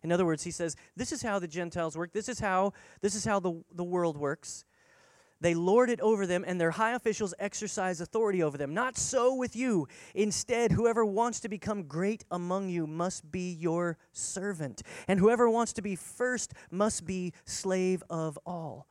[0.05, 2.13] in other words, he says, this is how the Gentiles work.
[2.13, 4.65] This is how this is how the, the world works.
[5.41, 8.73] They lord it over them, and their high officials exercise authority over them.
[8.73, 9.89] Not so with you.
[10.15, 15.73] Instead, whoever wants to become great among you must be your servant, and whoever wants
[15.75, 18.87] to be first must be slave of all.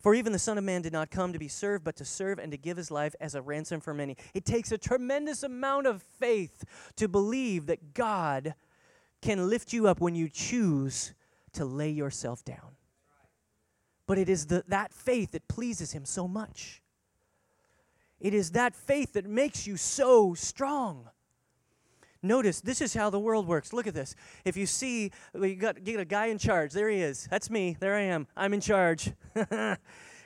[0.00, 2.38] For even the Son of Man did not come to be served, but to serve
[2.38, 4.16] and to give his life as a ransom for many.
[4.34, 6.64] It takes a tremendous amount of faith
[6.96, 8.54] to believe that God
[9.22, 11.14] can lift you up when you choose
[11.52, 12.76] to lay yourself down.
[14.06, 16.82] But it is the, that faith that pleases Him so much.
[18.20, 21.08] It is that faith that makes you so strong.
[22.22, 23.72] Notice this is how the world works.
[23.72, 24.14] Look at this.
[24.44, 26.72] If you see, you got get a guy in charge.
[26.72, 27.28] There he is.
[27.30, 27.76] That's me.
[27.78, 28.26] There I am.
[28.36, 29.12] I'm in charge.
[29.34, 29.78] and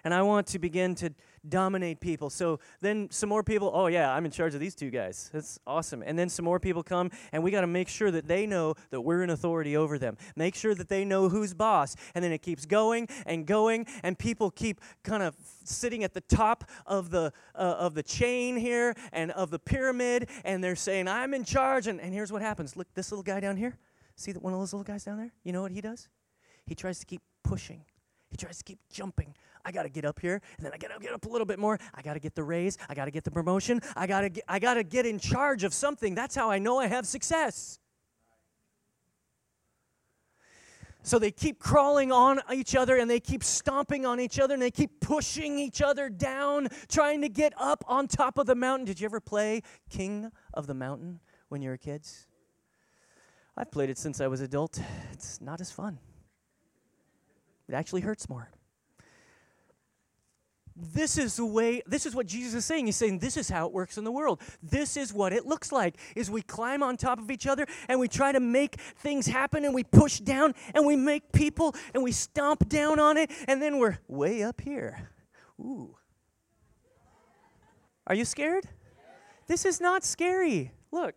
[0.05, 1.11] I want to begin to
[1.48, 2.31] dominate people.
[2.31, 5.31] So then some more people, oh yeah, I'm in charge of these two guys.
[5.33, 6.03] That's awesome.
[6.05, 8.74] And then some more people come, and we got to make sure that they know
[8.90, 10.16] that we're in authority over them.
[10.37, 11.96] Make sure that they know who's boss.
[12.14, 16.20] And then it keeps going and going, and people keep kind of sitting at the
[16.22, 21.09] top of the uh, of the chain here and of the pyramid, and they're saying,
[21.09, 22.76] "I'm in charge." And, and here's what happens.
[22.76, 23.76] Look, this little guy down here.
[24.16, 25.33] See that one of those little guys down there?
[25.44, 26.09] You know what he does?
[26.66, 27.85] He tries to keep pushing.
[28.29, 30.92] He tries to keep jumping I got to get up here, and then I got
[30.94, 31.79] to get up a little bit more.
[31.94, 32.79] I got to get the raise.
[32.88, 33.81] I got to get the promotion.
[33.96, 36.14] I got to I got to get in charge of something.
[36.14, 37.79] That's how I know I have success.
[41.03, 44.62] So they keep crawling on each other and they keep stomping on each other and
[44.62, 48.85] they keep pushing each other down, trying to get up on top of the mountain.
[48.85, 52.27] Did you ever play King of the Mountain when you were kids?
[53.57, 54.79] I've played it since I was adult.
[55.12, 55.99] It's not as fun.
[57.66, 58.51] It actually hurts more
[60.81, 62.87] this is the way this is what jesus is saying.
[62.87, 64.41] He's saying this is how it works in the world.
[64.62, 68.01] This is what it looks like is we climb on top of each other and
[68.01, 72.03] we try to make things happen and we push down and we make people and
[72.03, 75.11] we stomp down on it and then we're way up here.
[75.61, 75.97] Ooh.
[78.07, 78.66] Are you scared?
[79.47, 80.72] This is not scary.
[80.91, 81.14] Look.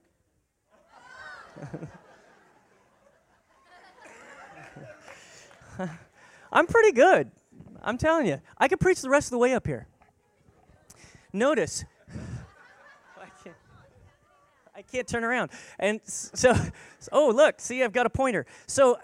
[6.52, 7.32] I'm pretty good
[7.84, 9.88] I'm telling you, I could preach the rest of the way up here.
[11.34, 11.84] Notice,
[13.18, 13.56] I can't
[14.76, 15.52] I can't turn around.
[15.80, 16.54] And so,
[17.12, 18.46] oh, look, see, I've got a pointer.
[18.68, 18.98] So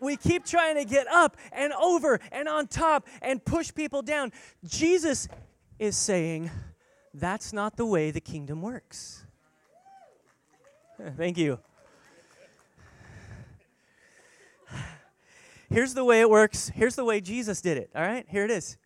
[0.00, 4.32] we keep trying to get up and over and on top and push people down.
[4.64, 5.28] Jesus
[5.78, 6.50] is saying,
[7.14, 9.24] that's not the way the kingdom works.
[11.16, 11.58] Thank you.
[15.72, 16.68] Here's the way it works.
[16.74, 17.90] Here's the way Jesus did it.
[17.94, 18.26] All right?
[18.28, 18.76] Here it is.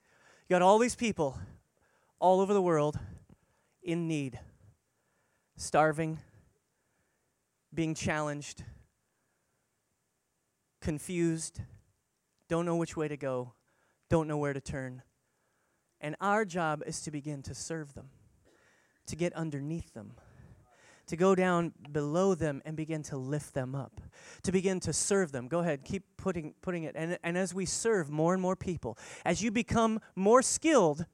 [0.48, 1.38] You got all these people
[2.18, 2.98] all over the world
[3.82, 4.38] in need,
[5.56, 6.18] starving,
[7.72, 8.64] being challenged,
[10.82, 11.60] confused,
[12.48, 13.54] don't know which way to go,
[14.10, 15.02] don't know where to turn.
[16.02, 18.10] And our job is to begin to serve them,
[19.06, 20.12] to get underneath them,
[21.06, 24.00] to go down below them and begin to lift them up,
[24.42, 25.48] to begin to serve them.
[25.48, 26.94] Go ahead, keep putting, putting it.
[26.96, 31.06] And, and as we serve more and more people, as you become more skilled,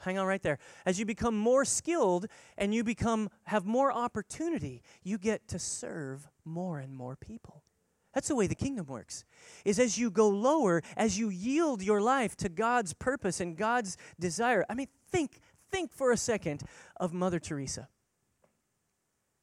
[0.00, 2.26] hang on right there, as you become more skilled
[2.58, 7.62] and you become have more opportunity, you get to serve more and more people.
[8.12, 9.24] That's the way the kingdom works.
[9.64, 13.96] Is as you go lower, as you yield your life to God's purpose and God's
[14.20, 14.66] desire.
[14.68, 16.62] I mean, think think for a second
[16.96, 17.88] of Mother Teresa.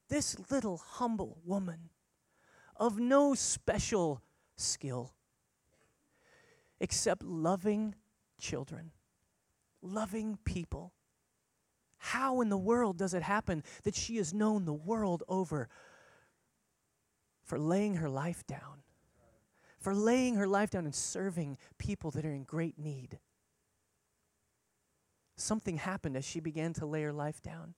[0.09, 1.89] This little humble woman
[2.75, 4.21] of no special
[4.55, 5.13] skill
[6.79, 7.95] except loving
[8.39, 8.91] children,
[9.81, 10.93] loving people.
[11.97, 15.69] How in the world does it happen that she is known the world over
[17.49, 18.83] for laying her life down,
[19.79, 23.17] for laying her life down and serving people that are in great need.
[25.35, 27.73] Something happened as she began to lay her life down.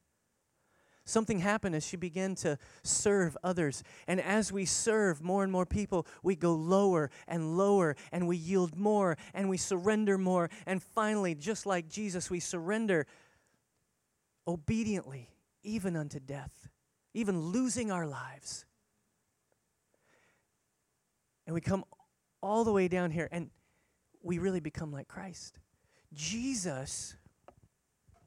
[1.11, 3.83] Something happened as she began to serve others.
[4.07, 8.37] And as we serve more and more people, we go lower and lower, and we
[8.37, 10.49] yield more, and we surrender more.
[10.65, 13.05] And finally, just like Jesus, we surrender
[14.47, 15.29] obediently,
[15.63, 16.69] even unto death,
[17.13, 18.65] even losing our lives
[21.51, 21.83] and we come
[22.41, 23.49] all the way down here and
[24.23, 25.59] we really become like Christ.
[26.13, 27.17] Jesus,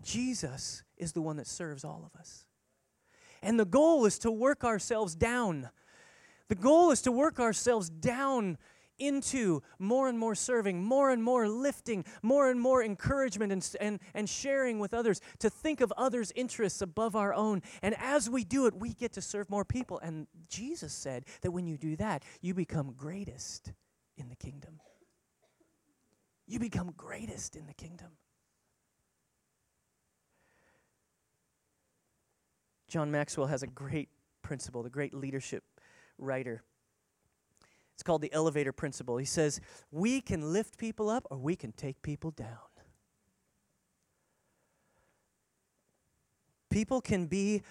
[0.03, 2.44] Jesus is the one that serves all of us.
[3.45, 5.71] And the goal is to work ourselves down.
[6.49, 8.59] The goal is to work ourselves down
[8.99, 14.01] into more and more serving, more and more lifting, more and more encouragement and, and,
[14.15, 17.61] and sharing with others, to think of others' interests above our own.
[17.83, 19.99] And as we do it, we get to serve more people.
[19.99, 23.73] And Jesus said that when you do that, you become greatest
[24.17, 24.81] in the kingdom.
[26.47, 28.13] You become greatest in the kingdom.
[32.89, 34.09] John Maxwell has a great
[34.43, 35.65] principle, the great leadership
[36.19, 36.63] writer.
[37.95, 39.17] It's called the elevator principle.
[39.17, 39.61] He says,
[39.91, 42.59] We can lift people up or we can take people down.
[46.71, 47.63] People can be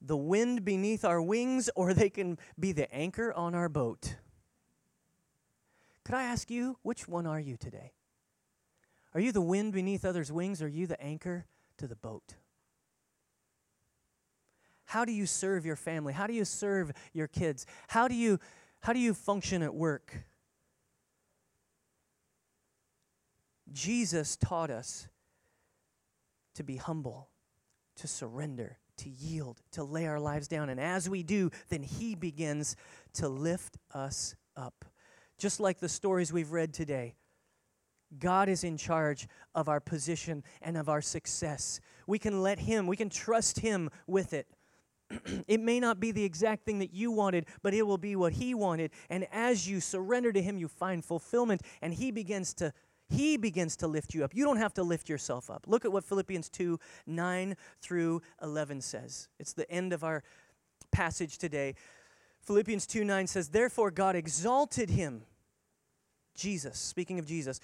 [0.00, 4.16] the wind beneath our wings or they can be the anchor on our boat.
[6.04, 7.92] Could I ask you, which one are you today?
[9.14, 11.44] Are you the wind beneath others' wings or are you the anchor
[11.76, 12.36] to the boat?
[14.90, 16.12] How do you serve your family?
[16.12, 17.64] How do you serve your kids?
[17.86, 18.40] How do you
[18.80, 20.24] how do you function at work?
[23.72, 25.06] Jesus taught us
[26.56, 27.28] to be humble,
[27.98, 30.68] to surrender, to yield, to lay our lives down.
[30.68, 32.74] And as we do, then He begins
[33.12, 34.84] to lift us up.
[35.38, 37.14] Just like the stories we've read today.
[38.18, 41.80] God is in charge of our position and of our success.
[42.08, 44.48] We can let Him, we can trust Him with it.
[45.48, 48.34] It may not be the exact thing that you wanted, but it will be what
[48.34, 48.90] he wanted.
[49.08, 52.72] And as you surrender to him, you find fulfillment and he begins to
[53.08, 54.36] he begins to lift you up.
[54.36, 55.64] You don't have to lift yourself up.
[55.66, 59.28] Look at what Philippians 2 9 through 11 says.
[59.40, 60.22] It's the end of our
[60.92, 61.74] passage today.
[62.42, 65.22] Philippians 2 9 says, Therefore God exalted him,
[66.34, 67.60] Jesus, speaking of Jesus,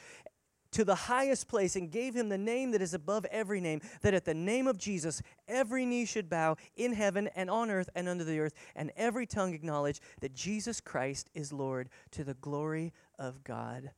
[0.77, 4.13] to the highest place and gave him the name that is above every name, that
[4.13, 8.07] at the name of Jesus every knee should bow in heaven and on earth and
[8.07, 12.93] under the earth, and every tongue acknowledge that Jesus Christ is Lord to the glory
[13.19, 13.93] of God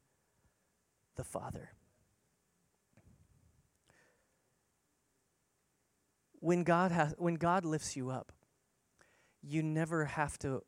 [1.17, 1.71] the Father.
[6.39, 8.31] When God, has, when God lifts you up,
[9.43, 10.63] you never have to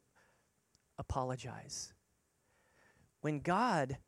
[0.98, 1.92] apologize.
[3.20, 3.98] When God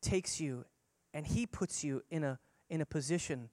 [0.00, 0.64] takes you
[1.12, 2.38] and He puts you in a,
[2.68, 3.50] in a position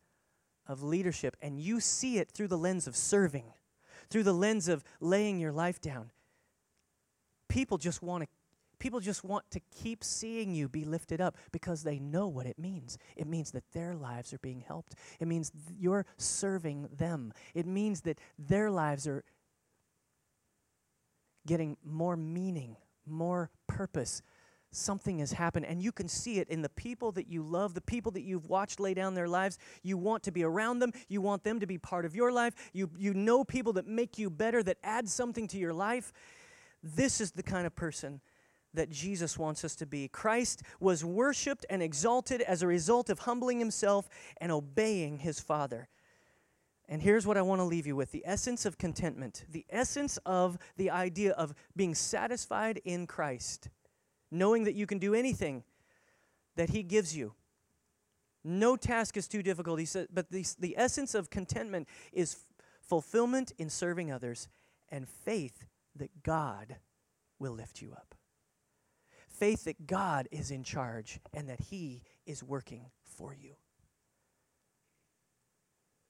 [0.67, 3.45] of leadership, and you see it through the lens of serving,
[4.09, 6.11] through the lens of laying your life down.
[7.47, 8.29] People just want to
[8.79, 12.59] people just want to keep seeing you be lifted up because they know what it
[12.59, 12.97] means.
[13.15, 14.95] It means that their lives are being helped.
[15.19, 17.33] It means th- you're serving them.
[17.53, 19.23] It means that their lives are
[21.45, 24.21] getting more meaning, more purpose.
[24.77, 27.81] Something has happened, and you can see it in the people that you love, the
[27.81, 29.57] people that you've watched lay down their lives.
[29.81, 32.53] You want to be around them, you want them to be part of your life.
[32.73, 36.13] You, you know people that make you better, that add something to your life.
[36.83, 38.21] This is the kind of person
[38.73, 40.07] that Jesus wants us to be.
[40.07, 44.07] Christ was worshiped and exalted as a result of humbling himself
[44.39, 45.89] and obeying his Father.
[46.89, 50.17] And here's what I want to leave you with the essence of contentment, the essence
[50.25, 53.69] of the idea of being satisfied in Christ,
[54.31, 55.63] knowing that you can do anything
[56.55, 57.33] that He gives you.
[58.43, 59.79] No task is too difficult.
[59.79, 64.47] He said, but the, the essence of contentment is f- fulfillment in serving others
[64.89, 65.65] and faith
[65.95, 66.77] that God
[67.39, 68.15] will lift you up.
[69.27, 73.55] Faith that God is in charge and that He is working for you.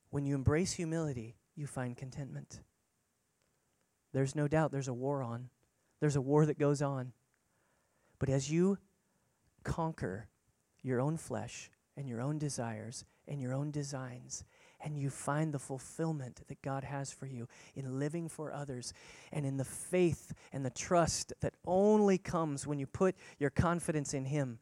[0.09, 2.61] When you embrace humility, you find contentment.
[4.13, 5.49] There's no doubt there's a war on.
[5.99, 7.11] There's a war that goes on.
[8.19, 8.77] But as you
[9.63, 10.27] conquer
[10.81, 14.43] your own flesh and your own desires and your own designs,
[14.79, 18.93] and you find the fulfillment that God has for you in living for others
[19.31, 24.13] and in the faith and the trust that only comes when you put your confidence
[24.13, 24.59] in Him,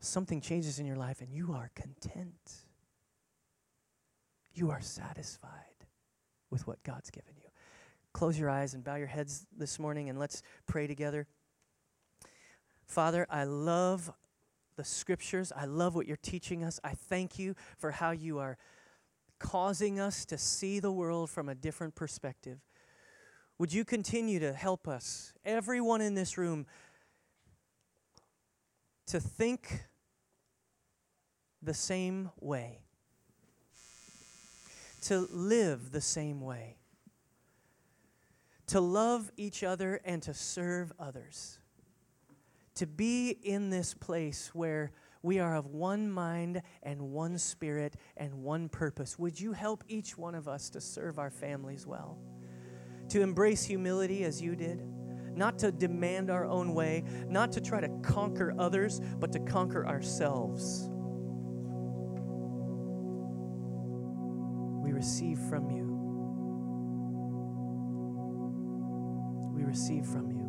[0.00, 2.64] something changes in your life and you are content
[4.54, 5.50] you are satisfied
[6.50, 7.48] with what God's given you.
[8.12, 11.26] Close your eyes and bow your heads this morning and let's pray together.
[12.90, 14.12] Father, I love
[14.76, 15.52] the scriptures.
[15.54, 16.80] I love what you're teaching us.
[16.82, 18.58] I thank you for how you are
[19.38, 22.58] causing us to see the world from a different perspective.
[23.58, 26.66] Would you continue to help us, everyone in this room,
[29.06, 29.84] to think
[31.62, 32.80] the same way?
[35.02, 36.76] to live the same way,
[38.66, 41.59] to love each other and to serve others,
[42.80, 44.90] to be in this place where
[45.22, 49.18] we are of one mind and one spirit and one purpose.
[49.18, 52.16] Would you help each one of us to serve our families well?
[53.10, 54.82] To embrace humility as you did?
[55.36, 59.86] Not to demand our own way, not to try to conquer others, but to conquer
[59.86, 60.88] ourselves.
[64.82, 65.84] We receive from you.
[69.54, 70.39] We receive from you.